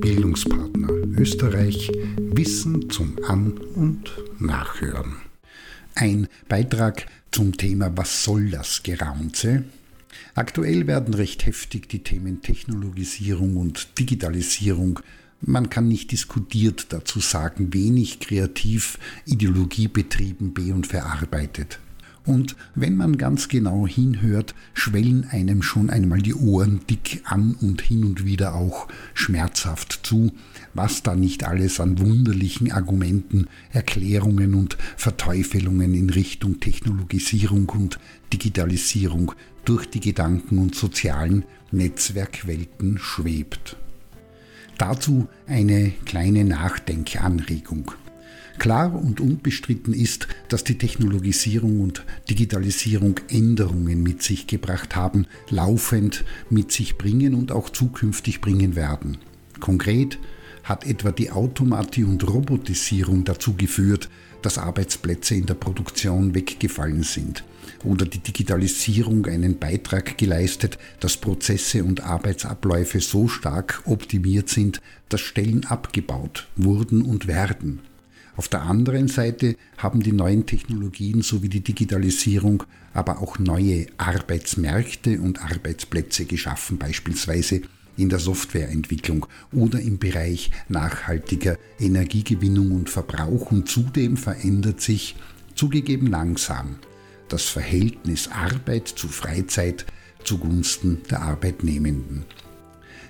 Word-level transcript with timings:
Bildungspartner 0.00 0.88
Österreich 1.16 1.90
Wissen 2.16 2.90
zum 2.90 3.16
An- 3.26 3.58
und 3.74 4.10
Nachhören. 4.38 5.16
Ein 5.94 6.28
Beitrag 6.48 7.06
zum 7.30 7.56
Thema 7.56 7.96
Was 7.96 8.24
soll 8.24 8.50
das 8.50 8.82
Geraunze? 8.82 9.64
Aktuell 10.34 10.86
werden 10.86 11.14
recht 11.14 11.46
heftig 11.46 11.88
die 11.88 12.02
Themen 12.02 12.42
Technologisierung 12.42 13.56
und 13.56 13.98
Digitalisierung 13.98 15.00
man 15.42 15.70
kann 15.70 15.88
nicht 15.88 16.12
diskutiert 16.12 16.92
dazu 16.92 17.18
sagen, 17.18 17.72
wenig 17.72 18.20
kreativ 18.20 18.98
ideologiebetrieben 19.24 20.52
be- 20.52 20.74
und 20.74 20.86
verarbeitet. 20.86 21.78
Und 22.26 22.54
wenn 22.74 22.96
man 22.96 23.16
ganz 23.16 23.48
genau 23.48 23.86
hinhört, 23.86 24.54
schwellen 24.74 25.26
einem 25.30 25.62
schon 25.62 25.88
einmal 25.88 26.20
die 26.20 26.34
Ohren 26.34 26.80
dick 26.88 27.22
an 27.24 27.56
und 27.60 27.80
hin 27.80 28.04
und 28.04 28.24
wieder 28.24 28.54
auch 28.54 28.88
schmerzhaft 29.14 30.00
zu, 30.02 30.32
was 30.74 31.02
da 31.02 31.14
nicht 31.14 31.44
alles 31.44 31.80
an 31.80 31.98
wunderlichen 31.98 32.72
Argumenten, 32.72 33.46
Erklärungen 33.72 34.54
und 34.54 34.76
Verteufelungen 34.96 35.94
in 35.94 36.10
Richtung 36.10 36.60
Technologisierung 36.60 37.68
und 37.70 37.98
Digitalisierung 38.32 39.32
durch 39.64 39.86
die 39.86 40.00
Gedanken 40.00 40.58
und 40.58 40.74
sozialen 40.74 41.44
Netzwerkwelten 41.72 42.98
schwebt. 42.98 43.76
Dazu 44.76 45.28
eine 45.46 45.92
kleine 46.04 46.44
Nachdenkanregung. 46.44 47.92
Klar 48.60 48.94
und 48.94 49.20
unbestritten 49.20 49.94
ist, 49.94 50.28
dass 50.50 50.64
die 50.64 50.76
Technologisierung 50.76 51.80
und 51.80 52.04
Digitalisierung 52.28 53.18
Änderungen 53.30 54.02
mit 54.02 54.22
sich 54.22 54.46
gebracht 54.46 54.94
haben, 54.94 55.26
laufend 55.48 56.26
mit 56.50 56.70
sich 56.70 56.98
bringen 56.98 57.34
und 57.34 57.52
auch 57.52 57.70
zukünftig 57.70 58.42
bringen 58.42 58.76
werden. 58.76 59.16
Konkret 59.60 60.18
hat 60.62 60.86
etwa 60.86 61.10
die 61.10 61.30
Automatie 61.30 62.04
und 62.04 62.28
Robotisierung 62.28 63.24
dazu 63.24 63.54
geführt, 63.54 64.10
dass 64.42 64.58
Arbeitsplätze 64.58 65.36
in 65.36 65.46
der 65.46 65.54
Produktion 65.54 66.34
weggefallen 66.34 67.02
sind 67.02 67.44
oder 67.82 68.04
die 68.04 68.18
Digitalisierung 68.18 69.24
einen 69.24 69.58
Beitrag 69.58 70.18
geleistet, 70.18 70.78
dass 71.00 71.16
Prozesse 71.16 71.82
und 71.82 72.02
Arbeitsabläufe 72.02 73.00
so 73.00 73.26
stark 73.26 73.80
optimiert 73.86 74.50
sind, 74.50 74.82
dass 75.08 75.22
Stellen 75.22 75.64
abgebaut 75.64 76.46
wurden 76.56 77.00
und 77.00 77.26
werden. 77.26 77.80
Auf 78.36 78.48
der 78.48 78.62
anderen 78.62 79.08
Seite 79.08 79.56
haben 79.76 80.02
die 80.02 80.12
neuen 80.12 80.46
Technologien 80.46 81.22
sowie 81.22 81.48
die 81.48 81.62
Digitalisierung 81.62 82.64
aber 82.92 83.20
auch 83.20 83.38
neue 83.38 83.86
Arbeitsmärkte 83.98 85.20
und 85.20 85.42
Arbeitsplätze 85.42 86.24
geschaffen, 86.24 86.78
beispielsweise 86.78 87.62
in 87.96 88.08
der 88.08 88.18
Softwareentwicklung 88.18 89.26
oder 89.52 89.80
im 89.80 89.98
Bereich 89.98 90.50
nachhaltiger 90.68 91.58
Energiegewinnung 91.78 92.72
und 92.72 92.90
Verbrauch 92.90 93.50
und 93.52 93.68
zudem 93.68 94.16
verändert 94.16 94.80
sich, 94.80 95.16
zugegeben 95.54 96.06
langsam, 96.06 96.76
das 97.28 97.44
Verhältnis 97.44 98.28
Arbeit 98.28 98.88
zu 98.88 99.08
Freizeit 99.08 99.86
zugunsten 100.24 101.02
der 101.10 101.22
Arbeitnehmenden. 101.22 102.24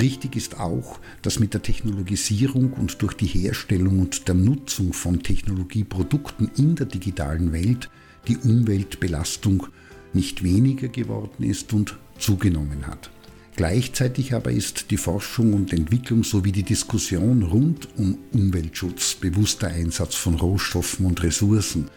Richtig 0.00 0.36
ist 0.36 0.58
auch, 0.58 1.00
dass 1.20 1.38
mit 1.38 1.54
der 1.54 1.62
Technologisierung 1.62 2.72
und 2.72 3.02
durch 3.02 3.14
die 3.14 3.26
Herstellung 3.26 4.00
und 4.00 4.26
der 4.26 4.34
Nutzung 4.34 4.92
von 4.92 5.22
Technologieprodukten 5.22 6.50
in 6.56 6.76
der 6.76 6.86
digitalen 6.86 7.52
Welt 7.52 7.90
die 8.26 8.38
Umweltbelastung 8.38 9.66
nicht 10.12 10.42
weniger 10.42 10.88
geworden 10.88 11.44
ist 11.44 11.72
und 11.72 11.98
zugenommen 12.18 12.86
hat. 12.86 13.10
Gleichzeitig 13.54 14.34
aber 14.34 14.50
ist 14.50 14.90
die 14.90 14.96
Forschung 14.96 15.52
und 15.52 15.74
Entwicklung 15.74 16.24
sowie 16.24 16.52
die 16.52 16.62
Diskussion 16.62 17.42
rund 17.42 17.88
um 17.98 18.18
Umweltschutz, 18.32 19.14
bewusster 19.14 19.68
Einsatz 19.68 20.14
von 20.14 20.36
Rohstoffen 20.36 21.04
und 21.04 21.22
Ressourcen, 21.22 21.88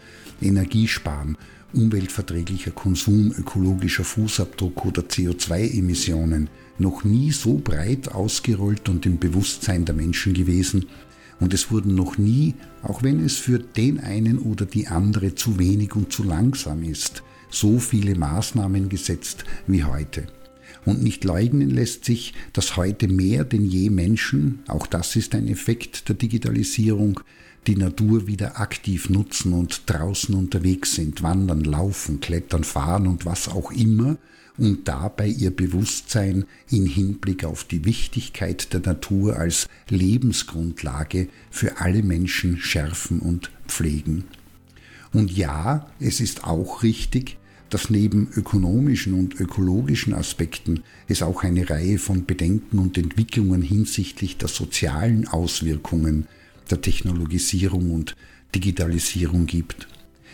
Energiesparen, 0.42 1.38
umweltverträglicher 1.76 2.72
Konsum, 2.72 3.32
ökologischer 3.38 4.04
Fußabdruck 4.04 4.86
oder 4.86 5.02
CO2-Emissionen 5.02 6.48
noch 6.78 7.04
nie 7.04 7.30
so 7.30 7.58
breit 7.58 8.12
ausgerollt 8.12 8.88
und 8.88 9.06
im 9.06 9.18
Bewusstsein 9.18 9.84
der 9.84 9.94
Menschen 9.94 10.34
gewesen, 10.34 10.86
und 11.38 11.52
es 11.52 11.70
wurden 11.70 11.94
noch 11.94 12.16
nie, 12.16 12.54
auch 12.82 13.02
wenn 13.02 13.22
es 13.22 13.36
für 13.36 13.58
den 13.58 14.00
einen 14.00 14.38
oder 14.38 14.64
die 14.64 14.86
andere 14.86 15.34
zu 15.34 15.58
wenig 15.58 15.94
und 15.94 16.10
zu 16.10 16.22
langsam 16.22 16.82
ist, 16.82 17.22
so 17.50 17.78
viele 17.78 18.14
Maßnahmen 18.14 18.88
gesetzt 18.88 19.44
wie 19.66 19.84
heute. 19.84 20.26
Und 20.86 21.02
nicht 21.02 21.24
leugnen 21.24 21.70
lässt 21.70 22.04
sich, 22.04 22.32
dass 22.52 22.76
heute 22.76 23.08
mehr 23.08 23.44
denn 23.44 23.64
je 23.64 23.90
Menschen, 23.90 24.60
auch 24.68 24.86
das 24.86 25.16
ist 25.16 25.34
ein 25.34 25.48
Effekt 25.48 26.08
der 26.08 26.16
Digitalisierung, 26.16 27.20
die 27.66 27.76
Natur 27.76 28.26
wieder 28.26 28.60
aktiv 28.60 29.10
nutzen 29.10 29.52
und 29.52 29.82
draußen 29.86 30.34
unterwegs 30.34 30.94
sind, 30.94 31.22
wandern, 31.22 31.64
laufen, 31.64 32.20
klettern, 32.20 32.64
fahren 32.64 33.06
und 33.06 33.26
was 33.26 33.48
auch 33.48 33.70
immer, 33.72 34.16
und 34.58 34.88
dabei 34.88 35.26
ihr 35.26 35.50
Bewusstsein 35.50 36.46
in 36.70 36.86
Hinblick 36.86 37.44
auf 37.44 37.64
die 37.64 37.84
Wichtigkeit 37.84 38.72
der 38.72 38.80
Natur 38.80 39.36
als 39.36 39.68
Lebensgrundlage 39.90 41.28
für 41.50 41.80
alle 41.80 42.02
Menschen 42.02 42.58
schärfen 42.58 43.20
und 43.20 43.50
pflegen. 43.68 44.24
Und 45.12 45.30
ja, 45.30 45.86
es 46.00 46.20
ist 46.20 46.44
auch 46.44 46.82
richtig, 46.82 47.36
dass 47.70 47.90
neben 47.90 48.28
ökonomischen 48.34 49.14
und 49.14 49.38
ökologischen 49.40 50.14
Aspekten 50.14 50.82
es 51.08 51.22
auch 51.22 51.42
eine 51.42 51.68
Reihe 51.68 51.98
von 51.98 52.24
Bedenken 52.24 52.78
und 52.78 52.96
Entwicklungen 52.96 53.60
hinsichtlich 53.60 54.38
der 54.38 54.48
sozialen 54.48 55.26
Auswirkungen 55.28 56.26
der 56.70 56.80
Technologisierung 56.80 57.92
und 57.92 58.16
Digitalisierung 58.54 59.46
gibt. 59.46 59.88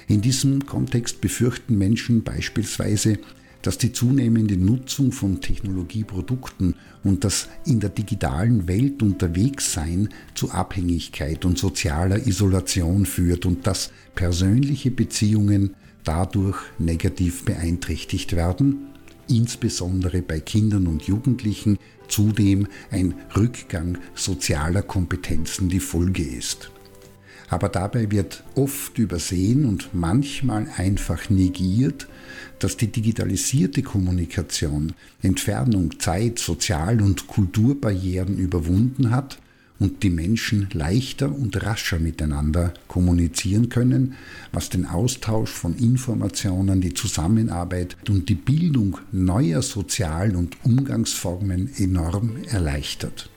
In 0.09 0.21
diesem 0.21 0.67
Kontext 0.67 1.21
befürchten 1.21 1.79
Menschen 1.79 2.23
beispielsweise, 2.23 3.19
dass 3.63 3.79
die 3.79 3.93
zunehmende 3.93 4.57
Nutzung 4.57 5.13
von 5.13 5.41
Technologieprodukten 5.41 6.75
und 7.05 7.25
das 7.25 7.49
in 7.65 7.79
der 7.81 7.91
digitalen 7.91 8.67
Welt 8.67 9.03
unterwegs 9.03 9.73
sein 9.73 10.09
zu 10.35 10.51
Abhängigkeit 10.51 11.45
und 11.45 11.59
sozialer 11.59 12.27
Isolation 12.27 13.07
führt 13.07 13.47
und 13.47 13.67
dass 13.67 13.93
persönliche 14.15 14.91
Beziehungen 14.91 15.75
dadurch 16.05 16.59
negativ 16.79 17.45
beeinträchtigt 17.45 18.35
werden, 18.35 18.92
insbesondere 19.29 20.23
bei 20.23 20.41
Kindern 20.41 20.87
und 20.87 21.03
Jugendlichen 21.03 21.79
zudem 22.09 22.67
ein 22.91 23.15
Rückgang 23.37 23.99
sozialer 24.15 24.83
Kompetenzen 24.83 25.69
die 25.69 25.81
Folge 25.81 26.23
ist. 26.23 26.71
Aber 27.49 27.69
dabei 27.69 28.11
wird 28.11 28.45
oft 28.55 28.99
übersehen 28.99 29.67
und 29.67 29.91
manchmal 29.93 30.69
einfach 30.77 31.29
negiert, 31.29 32.09
dass 32.59 32.79
die 32.79 32.87
digitalisierte 32.87 33.83
Kommunikation 33.83 34.95
Entfernung, 35.21 35.99
Zeit, 35.99 36.39
Sozial- 36.39 37.03
und 37.03 37.27
Kulturbarrieren 37.27 38.39
überwunden 38.39 39.11
hat 39.11 39.39
und 39.83 40.05
die 40.05 40.11
Menschen 40.11 40.69
leichter 40.73 41.35
und 41.35 41.61
rascher 41.65 41.99
miteinander 41.99 42.73
kommunizieren 42.87 43.69
können, 43.69 44.15
was 44.53 44.69
den 44.69 44.87
Austausch 44.87 45.51
von 45.51 45.77
Informationen, 45.77 46.81
die 46.81 46.95
Zusammenarbeit 46.95 47.97
und 48.09 48.29
die 48.29 48.37
Bildung 48.37 48.99
neuer 49.11 49.61
Sozial- 49.61 50.37
und 50.37 50.57
Umgangsformen 50.65 51.69
enorm 51.77 52.45
erleichtert. 52.49 53.29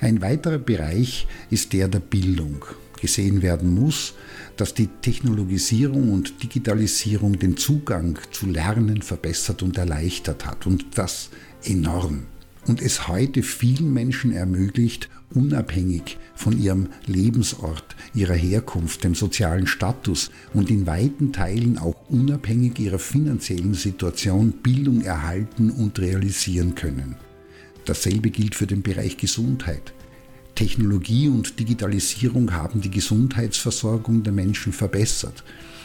Ein 0.00 0.22
weiterer 0.22 0.58
Bereich 0.58 1.26
ist 1.50 1.72
der 1.72 1.88
der 1.88 2.00
Bildung. 2.00 2.64
Gesehen 3.00 3.42
werden 3.42 3.74
muss, 3.74 4.14
dass 4.56 4.74
die 4.74 4.88
Technologisierung 5.02 6.12
und 6.12 6.40
Digitalisierung 6.40 7.36
den 7.36 7.56
Zugang 7.56 8.16
zu 8.30 8.46
Lernen 8.46 9.02
verbessert 9.02 9.64
und 9.64 9.76
erleichtert 9.76 10.46
hat 10.46 10.66
und 10.68 10.86
das 10.94 11.30
enorm 11.64 12.26
und 12.68 12.82
es 12.82 13.08
heute 13.08 13.42
vielen 13.42 13.92
Menschen 13.92 14.32
ermöglicht, 14.32 15.08
unabhängig 15.34 16.18
von 16.34 16.58
ihrem 16.58 16.88
Lebensort, 17.06 17.96
ihrer 18.14 18.34
Herkunft, 18.34 19.04
dem 19.04 19.14
sozialen 19.14 19.66
Status 19.66 20.30
und 20.54 20.70
in 20.70 20.86
weiten 20.86 21.32
Teilen 21.32 21.78
auch 21.78 22.08
unabhängig 22.08 22.78
ihrer 22.78 22.98
finanziellen 22.98 23.74
Situation 23.74 24.52
Bildung 24.52 25.02
erhalten 25.02 25.70
und 25.70 25.98
realisieren 25.98 26.74
können. 26.74 27.16
Dasselbe 27.84 28.30
gilt 28.30 28.54
für 28.54 28.66
den 28.66 28.82
Bereich 28.82 29.16
Gesundheit. 29.16 29.92
Technologie 30.58 31.28
und 31.28 31.60
Digitalisierung 31.60 32.52
haben 32.52 32.80
die 32.80 32.90
Gesundheitsversorgung 32.90 34.24
der 34.24 34.32
Menschen 34.32 34.72
verbessert 34.72 35.44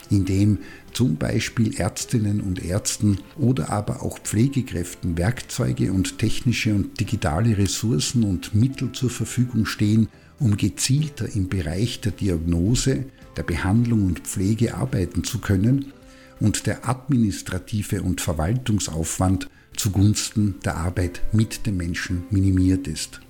indem 0.10 0.60
zum 0.94 1.16
Beispiel 1.16 1.76
Ärztinnen 1.76 2.42
und 2.42 2.64
Ärzten 2.64 3.20
oder 3.38 3.70
aber 3.70 4.04
auch 4.04 4.20
Pflegekräften 4.20 5.18
Werkzeuge 5.18 5.92
und 5.92 6.20
technische 6.20 6.74
und 6.74 7.00
digitale 7.00 7.58
Ressourcen 7.58 8.24
und 8.24 8.54
Mittel 8.54 8.92
zur 8.92 9.10
Verfügung 9.10 9.66
stehen, 9.66 10.10
um 10.40 10.58
gezielter 10.58 11.28
im 11.34 11.50
Bereich 11.50 12.02
der 12.02 12.12
Diagnose, 12.12 13.06
der 13.38 13.44
Behandlung 13.44 14.06
und 14.06 14.20
Pflege 14.20 14.76
arbeiten 14.76 15.24
zu 15.24 15.40
können 15.40 15.94
und 16.40 16.68
der 16.68 16.88
administrative 16.88 18.02
und 18.02 18.22
Verwaltungsaufwand 18.22 19.50
zugunsten 19.76 20.56
der 20.64 20.78
Arbeit 20.78 21.22
mit 21.32 21.66
dem 21.66 21.78
Menschen 21.78 22.24
minimiert 22.30 22.88
ist. 22.88 23.22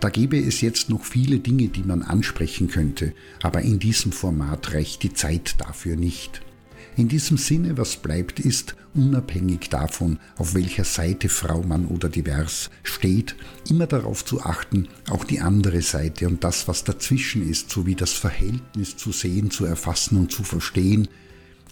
Da 0.00 0.10
gäbe 0.10 0.38
es 0.38 0.60
jetzt 0.60 0.90
noch 0.90 1.04
viele 1.04 1.40
Dinge, 1.40 1.68
die 1.68 1.82
man 1.82 2.02
ansprechen 2.02 2.68
könnte, 2.68 3.14
aber 3.42 3.62
in 3.62 3.80
diesem 3.80 4.12
Format 4.12 4.72
reicht 4.72 5.02
die 5.02 5.12
Zeit 5.12 5.56
dafür 5.58 5.96
nicht. 5.96 6.40
In 6.96 7.08
diesem 7.08 7.36
Sinne, 7.36 7.76
was 7.76 7.96
bleibt, 7.96 8.38
ist, 8.38 8.76
unabhängig 8.94 9.68
davon, 9.70 10.18
auf 10.36 10.54
welcher 10.54 10.84
Seite 10.84 11.28
Frau, 11.28 11.62
Mann 11.62 11.86
oder 11.86 12.08
divers 12.08 12.70
steht, 12.82 13.36
immer 13.68 13.86
darauf 13.86 14.24
zu 14.24 14.40
achten, 14.42 14.88
auch 15.08 15.24
die 15.24 15.40
andere 15.40 15.82
Seite 15.82 16.28
und 16.28 16.44
das, 16.44 16.68
was 16.68 16.84
dazwischen 16.84 17.48
ist, 17.48 17.70
sowie 17.70 17.94
das 17.94 18.12
Verhältnis 18.12 18.96
zu 18.96 19.12
sehen, 19.12 19.50
zu 19.50 19.64
erfassen 19.64 20.16
und 20.16 20.32
zu 20.32 20.44
verstehen, 20.44 21.08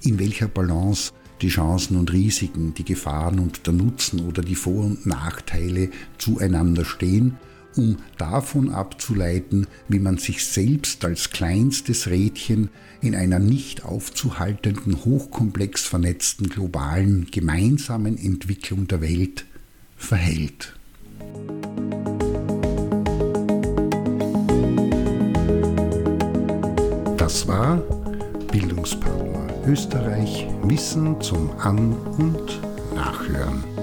in 0.03 0.19
welcher 0.19 0.49
Balance 0.49 1.13
die 1.43 1.49
Chancen 1.49 1.97
und 1.97 2.13
Risiken, 2.13 2.75
die 2.75 2.85
Gefahren 2.85 3.39
und 3.39 3.67
der 3.67 3.75
Nutzen 3.75 4.21
oder 4.21 4.43
die 4.43 4.55
Vor- 4.55 4.85
und 4.85 5.07
Nachteile 5.07 5.91
zueinander 6.19 6.85
stehen 6.85 7.37
um 7.77 7.99
davon 8.19 8.71
abzuleiten, 8.71 9.67
wie 9.89 9.99
man 9.99 10.19
sich 10.19 10.45
selbst 10.45 11.05
als 11.05 11.31
kleinstes 11.31 12.09
Rädchen 12.09 12.71
in 13.01 13.15
einer 13.15 13.39
nicht 13.39 13.85
aufzuhaltenden, 13.85 15.05
hochkomplex 15.05 15.85
vernetzten 15.85 16.49
globalen 16.49 17.29
gemeinsamen 17.31 18.19
Entwicklung 18.19 18.89
der 18.89 19.01
Welt 19.01 19.45
verhält. 19.97 20.75
Das 27.17 27.47
war 27.49 27.83
Bildungspartner 28.51 29.27
Österreich 29.67 30.47
Wissen 30.63 31.21
zum 31.21 31.51
An- 31.59 31.97
und 32.19 32.61
Nachhören. 32.95 33.76